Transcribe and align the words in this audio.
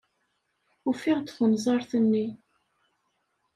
Ufiɣ-d 0.89 1.27
tunẓart-nni. 1.35 2.25